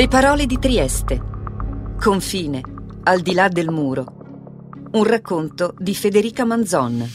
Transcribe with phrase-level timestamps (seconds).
[0.00, 1.20] Le parole di Trieste.
[2.00, 2.62] Confine,
[3.02, 4.06] al di là del muro.
[4.92, 7.06] Un racconto di Federica Manzon.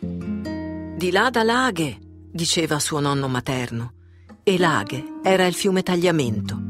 [0.00, 1.96] Di là da Laghe,
[2.32, 3.92] diceva suo nonno materno,
[4.42, 6.60] e Laghe era il fiume Tagliamento.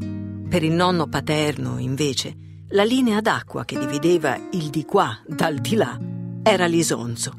[0.47, 2.35] Per il nonno paterno, invece,
[2.67, 5.97] la linea d'acqua che divideva il di qua dal di là
[6.43, 7.33] era l'Isonzo.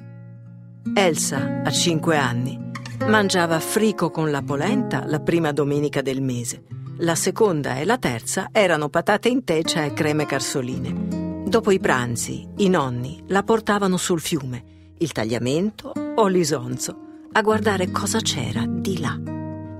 [0.94, 2.58] Elsa, a cinque anni,
[3.06, 6.64] mangiava frico con la polenta la prima domenica del mese
[6.98, 11.44] la seconda e la terza erano patate in tecia e creme carsoline.
[11.46, 16.96] Dopo i pranzi, i nonni la portavano sul fiume, il tagliamento o l'isonzo,
[17.32, 19.16] a guardare cosa c'era di là.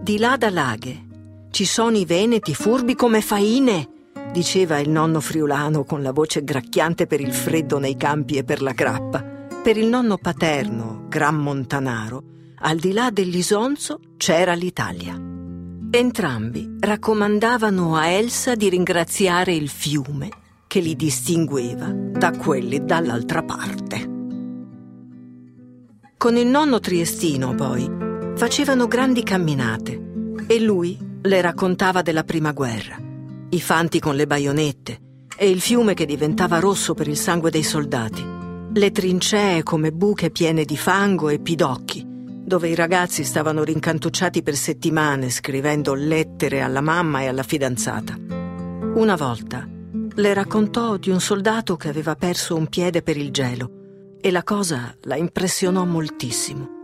[0.01, 1.07] Di là da laghe.
[1.51, 3.89] Ci sono i veneti furbi come faine,
[4.33, 8.63] diceva il nonno friulano con la voce gracchiante per il freddo nei campi e per
[8.63, 9.23] la grappa.
[9.63, 12.23] Per il nonno paterno, gran montanaro,
[12.61, 15.38] al di là dell'isonzo c'era l'Italia.
[15.91, 20.29] Entrambi raccomandavano a Elsa di ringraziare il fiume
[20.67, 24.17] che li distingueva da quelli dall'altra parte.
[26.19, 27.91] Con il nonno triestino, poi,
[28.35, 32.99] facevano grandi camminate e lui le raccontava della prima guerra,
[33.49, 35.01] i fanti con le baionette
[35.39, 38.23] e il fiume che diventava rosso per il sangue dei soldati,
[38.75, 42.07] le trincee come buche piene di fango e pidocchi,
[42.49, 48.17] dove i ragazzi stavano rincantucciati per settimane scrivendo lettere alla mamma e alla fidanzata.
[48.95, 49.69] Una volta
[50.15, 54.43] le raccontò di un soldato che aveva perso un piede per il gelo e la
[54.43, 56.77] cosa la impressionò moltissimo.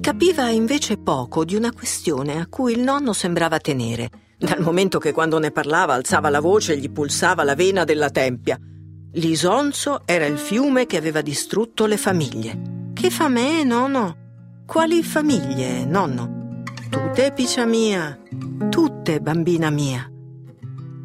[0.00, 5.12] Capiva invece poco di una questione a cui il nonno sembrava tenere, dal momento che
[5.12, 8.58] quando ne parlava alzava la voce e gli pulsava la vena della tempia.
[9.12, 12.90] L'Isonzo era il fiume che aveva distrutto le famiglie.
[12.92, 14.27] Che fa me, nonno?
[14.68, 16.62] Quali famiglie, nonno?
[16.90, 18.18] Tutte, piccia mia.
[18.68, 20.06] Tutte, bambina mia.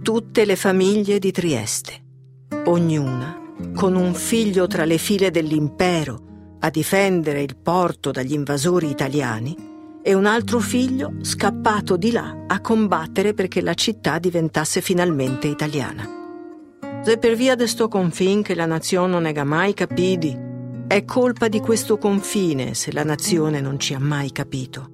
[0.02, 1.94] Tutte le famiglie di Trieste.
[2.66, 3.40] Ognuna
[3.74, 9.56] con un figlio tra le file dell'impero a difendere il porto dagli invasori italiani
[10.02, 16.06] e un altro figlio scappato di là a combattere perché la città diventasse finalmente italiana.
[17.02, 20.52] Se per via de sto confin che la nazione non ega mai capidi
[20.94, 24.92] è colpa di questo confine se la nazione non ci ha mai capito.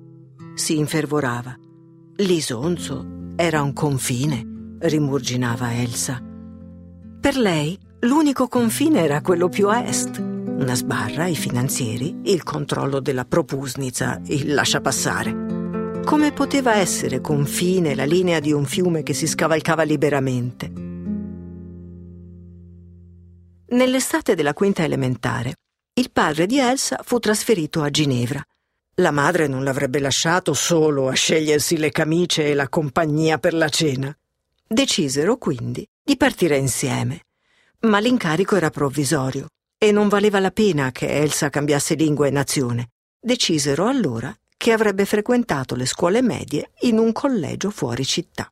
[0.56, 1.54] Si infervorava.
[2.16, 6.24] L'Isonzo era un confine, rimurginava Elsa.
[7.20, 10.20] Per lei l'unico confine era quello più a est.
[10.20, 16.02] Una sbarra, i finanzieri, il controllo della propusnica, il lasciapassare.
[16.06, 20.72] Come poteva essere confine la linea di un fiume che si scavalcava liberamente?
[23.72, 25.56] Nell'estate della quinta elementare,
[26.00, 28.42] il padre di Elsa fu trasferito a Ginevra.
[28.96, 33.68] La madre non l'avrebbe lasciato solo a scegliersi le camicie e la compagnia per la
[33.68, 34.18] cena.
[34.66, 37.26] Decisero quindi di partire insieme.
[37.82, 42.92] Ma l'incarico era provvisorio e non valeva la pena che Elsa cambiasse lingua e nazione.
[43.20, 48.50] Decisero allora che avrebbe frequentato le scuole medie in un collegio fuori città.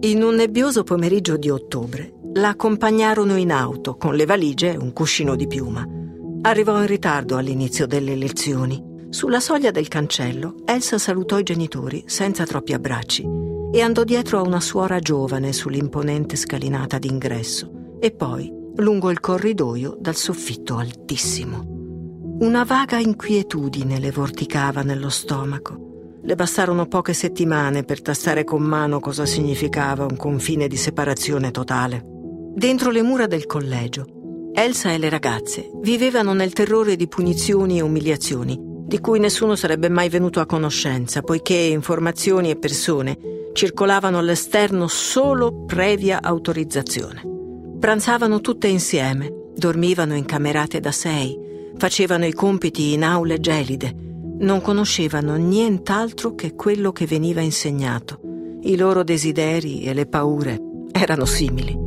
[0.00, 4.92] In un nebbioso pomeriggio di ottobre, la accompagnarono in auto con le valigie e un
[4.92, 5.86] cuscino di piuma.
[6.42, 8.82] Arrivò in ritardo all'inizio delle lezioni.
[9.08, 13.26] Sulla soglia del cancello, Elsa salutò i genitori senza troppi abbracci
[13.72, 19.96] e andò dietro a una suora giovane sull'imponente scalinata d'ingresso e poi lungo il corridoio
[19.98, 21.64] dal soffitto altissimo.
[22.40, 26.18] Una vaga inquietudine le vorticava nello stomaco.
[26.22, 32.15] Le bastarono poche settimane per tastare con mano cosa significava un confine di separazione totale.
[32.56, 34.06] Dentro le mura del collegio,
[34.54, 39.90] Elsa e le ragazze vivevano nel terrore di punizioni e umiliazioni, di cui nessuno sarebbe
[39.90, 43.18] mai venuto a conoscenza, poiché informazioni e persone
[43.52, 47.20] circolavano all'esterno solo previa autorizzazione.
[47.78, 51.38] Pranzavano tutte insieme, dormivano incamerate da sei,
[51.76, 53.94] facevano i compiti in aule gelide,
[54.38, 58.18] non conoscevano nient'altro che quello che veniva insegnato
[58.62, 60.58] I loro desideri e le paure
[60.92, 61.85] erano simili.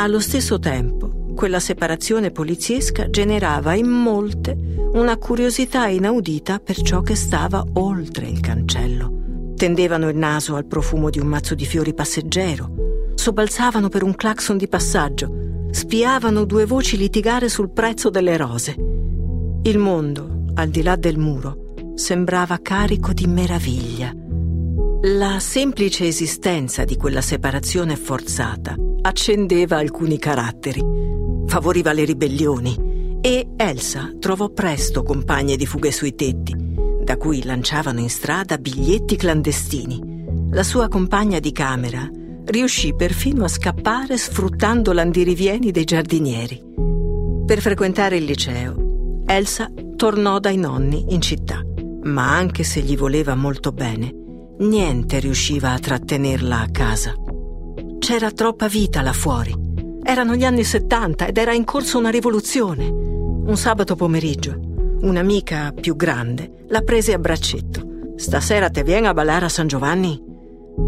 [0.00, 4.56] Allo stesso tempo, quella separazione poliziesca generava in molte
[4.94, 9.52] una curiosità inaudita per ciò che stava oltre il cancello.
[9.56, 14.56] Tendevano il naso al profumo di un mazzo di fiori passeggero, sobbalzavano per un clacson
[14.56, 18.74] di passaggio, spiavano due voci litigare sul prezzo delle rose.
[19.64, 24.14] Il mondo, al di là del muro, sembrava carico di meraviglia.
[25.02, 30.82] La semplice esistenza di quella separazione forzata accendeva alcuni caratteri,
[31.46, 36.54] favoriva le ribellioni e Elsa trovò presto compagne di fughe sui tetti,
[37.02, 40.48] da cui lanciavano in strada biglietti clandestini.
[40.52, 42.08] La sua compagna di camera
[42.46, 46.62] riuscì perfino a scappare sfruttando l'andirivieni dei giardinieri.
[47.46, 51.62] Per frequentare il liceo, Elsa tornò dai nonni in città,
[52.04, 54.14] ma anche se gli voleva molto bene,
[54.58, 57.14] niente riusciva a trattenerla a casa.
[58.00, 59.54] C'era troppa vita là fuori.
[60.02, 62.88] Erano gli anni 70 ed era in corso una rivoluzione.
[62.88, 64.58] Un sabato pomeriggio,
[65.02, 68.14] un'amica più grande la prese a braccetto.
[68.16, 70.18] Stasera te vieni a ballare a San Giovanni?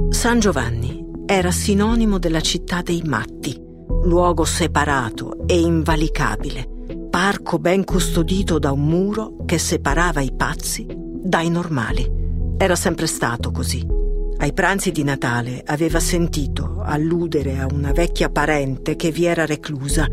[0.08, 3.62] San Giovanni era sinonimo della città dei matti,
[4.04, 6.66] luogo separato e invalicabile,
[7.10, 12.10] parco ben custodito da un muro che separava i pazzi dai normali.
[12.56, 14.00] Era sempre stato così.
[14.42, 20.08] Ai pranzi di Natale aveva sentito alludere a una vecchia parente che vi era reclusa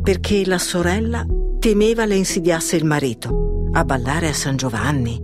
[0.00, 1.26] perché la sorella
[1.58, 3.70] temeva le insidiasse il marito.
[3.72, 5.20] A ballare a San Giovanni.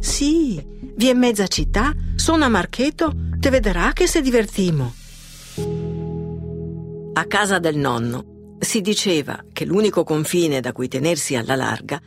[0.00, 0.60] Sì,
[0.96, 4.92] vi è mezza città, sono a Marcheto, te vedrà che se divertimo.
[7.12, 12.00] A casa del nonno si diceva che l'unico confine da cui tenersi alla larga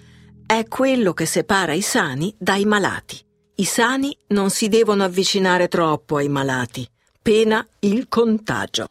[0.45, 3.23] è quello che separa i sani dai malati.
[3.55, 6.89] I sani non si devono avvicinare troppo ai malati,
[7.21, 8.87] pena il contagio.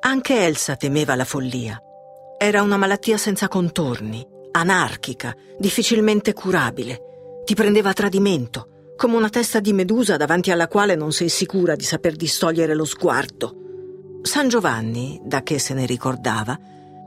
[0.00, 1.78] Anche Elsa temeva la follia.
[2.38, 7.42] Era una malattia senza contorni, anarchica, difficilmente curabile.
[7.44, 11.76] Ti prendeva a tradimento, come una testa di medusa davanti alla quale non sei sicura
[11.76, 14.20] di saper distogliere lo sguardo.
[14.22, 16.58] San Giovanni, da che se ne ricordava,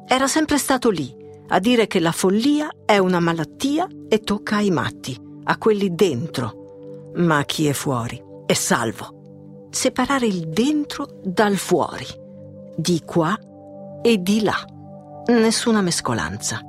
[0.08, 1.18] era sempre stato lì
[1.48, 6.59] a dire che la follia è una malattia e tocca ai matti, a quelli dentro
[7.16, 9.68] ma chi è fuori è salvo.
[9.70, 12.06] Separare il dentro dal fuori,
[12.76, 13.38] di qua
[14.02, 14.58] e di là.
[15.28, 16.60] Nessuna mescolanza.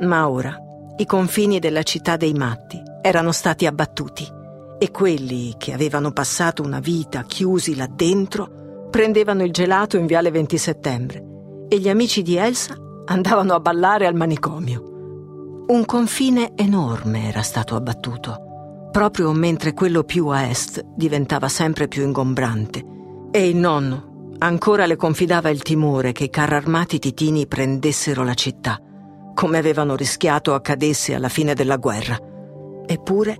[0.00, 0.58] Ma ora
[0.96, 4.26] i confini della città dei matti erano stati abbattuti
[4.78, 10.30] e quelli che avevano passato una vita chiusi là dentro prendevano il gelato in viale
[10.30, 11.24] 20 settembre
[11.68, 12.74] e gli amici di Elsa
[13.06, 15.64] andavano a ballare al manicomio.
[15.66, 18.43] Un confine enorme era stato abbattuto
[18.94, 22.84] proprio mentre quello più a est diventava sempre più ingombrante.
[23.32, 28.34] E il nonno ancora le confidava il timore che i carri armati titini prendessero la
[28.34, 28.80] città,
[29.34, 32.16] come avevano rischiato accadesse alla fine della guerra.
[32.86, 33.36] Eppure,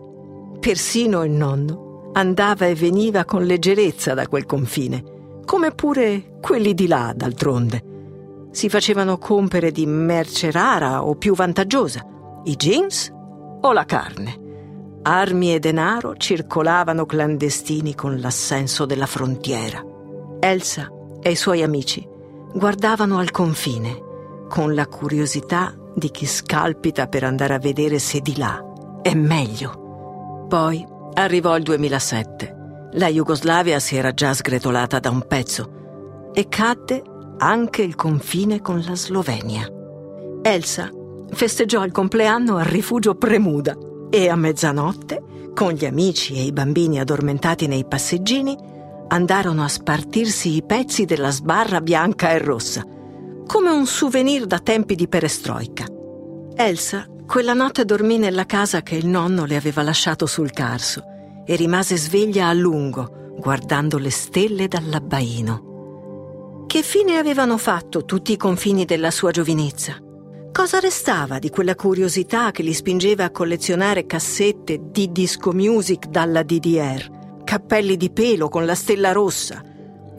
[0.59, 5.05] persino il nonno andava e veniva con leggerezza da quel confine,
[5.45, 8.49] come pure quelli di là, d'altronde.
[8.51, 12.05] Si facevano compere di merce rara o più vantaggiosa,
[12.43, 13.09] i jeans
[13.61, 14.43] o la carne.
[15.07, 19.85] Armi e denaro circolavano clandestini con l'assenso della frontiera.
[20.41, 20.89] Elsa
[21.21, 22.09] e i suoi amici
[22.55, 24.01] guardavano al confine
[24.49, 28.65] con la curiosità di chi scalpita per andare a vedere se di là
[29.03, 30.47] è meglio.
[30.49, 30.83] Poi
[31.13, 32.89] arrivò il 2007.
[32.93, 37.03] La Jugoslavia si era già sgretolata da un pezzo e cadde
[37.37, 39.69] anche il confine con la Slovenia.
[40.41, 40.89] Elsa
[41.31, 43.77] festeggiò il compleanno al rifugio Premuda
[44.15, 48.57] e a mezzanotte, con gli amici e i bambini addormentati nei passeggini,
[49.09, 52.85] andarono a spartirsi i pezzi della sbarra bianca e rossa,
[53.45, 55.87] come un souvenir da tempi di perestroica.
[56.55, 61.03] Elsa quella notte dormì nella casa che il nonno le aveva lasciato sul carso
[61.45, 66.63] e rimase sveglia a lungo, guardando le stelle dall'abbaino.
[66.69, 69.97] Che fine avevano fatto tutti i confini della sua giovinezza?
[70.55, 76.45] Cosa restava di quella curiosità che li spingeva a collezionare cassette di disco music dalla
[76.45, 79.61] DDR, cappelli di pelo con la stella rossa,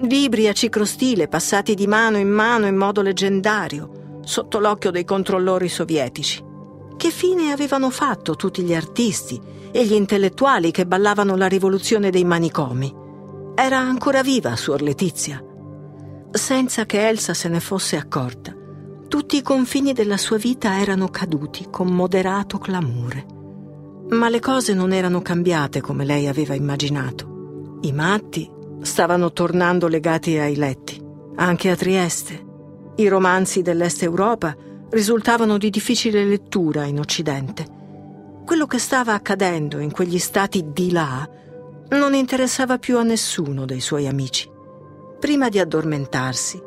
[0.01, 5.70] libri a cicrostile passati di mano in mano in modo leggendario, sotto l'occhio dei controllori
[5.70, 6.44] sovietici?
[6.98, 9.39] Che fine avevano fatto tutti gli artisti
[9.72, 12.94] e gli intellettuali che ballavano la rivoluzione dei manicomi?
[13.56, 15.42] Era ancora viva Suor Letizia.
[16.30, 18.54] Senza che Elsa se ne fosse accorta,
[19.08, 23.26] tutti i confini della sua vita erano caduti con moderato clamore.
[24.10, 27.80] Ma le cose non erano cambiate come lei aveva immaginato.
[27.82, 28.50] I matti
[28.82, 31.02] stavano tornando legati ai letti,
[31.36, 32.44] anche a Trieste.
[32.96, 34.56] I romanzi dell'Est Europa
[34.90, 37.66] risultavano di difficile lettura in Occidente.
[38.46, 41.28] Quello che stava accadendo in quegli stati di là
[41.90, 44.50] non interessava più a nessuno dei suoi amici.
[45.20, 46.62] Prima di addormentarsi,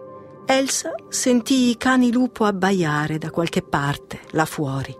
[0.50, 4.96] Elsa sentì i cani lupo abbaiare da qualche parte, là fuori.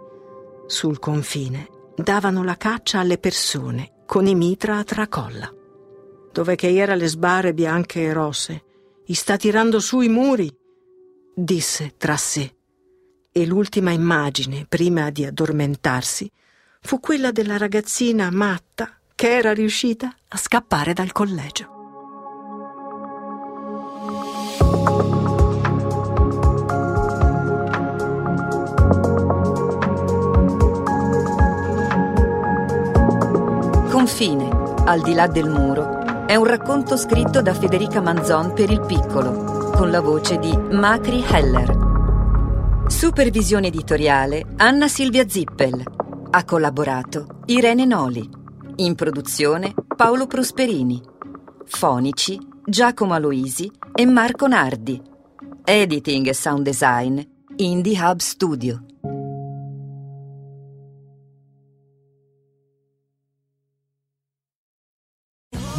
[0.66, 5.50] Sul confine davano la caccia alle persone con i mitra a tracolla.
[6.30, 8.62] Dove che era le sbarre bianche e rosse,
[9.06, 10.54] i sta tirando su i muri,
[11.34, 12.54] disse tra sé.
[13.32, 16.30] E l'ultima immagine, prima di addormentarsi,
[16.82, 21.76] fu quella della ragazzina matta che era riuscita a scappare dal collegio.
[34.18, 34.48] Confine,
[34.84, 39.70] al di là del muro, è un racconto scritto da Federica Manzon per il piccolo,
[39.70, 42.84] con la voce di Macri Heller.
[42.88, 45.84] Supervisione editoriale Anna Silvia Zippel.
[46.30, 48.28] Ha collaborato Irene Noli.
[48.78, 51.00] In produzione Paolo Prosperini.
[51.64, 55.00] Fonici Giacomo Aloisi e Marco Nardi.
[55.62, 57.20] Editing e sound design
[57.54, 58.82] Indie Hub Studio.